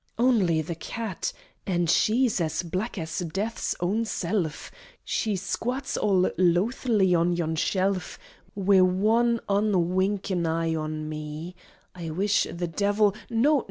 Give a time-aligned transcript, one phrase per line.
[0.17, 1.31] _Only the cat!
[1.67, 4.71] An' she's as black as Death's own self,
[5.05, 8.17] She squats all loathly on yon shelf,
[8.55, 11.53] Wi' one unwinkin' eye on me
[11.93, 13.59] I wish the Devil No!